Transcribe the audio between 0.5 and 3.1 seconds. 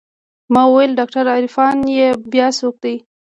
ما وويل ډاکتر عرفان يې بيا څوک دى.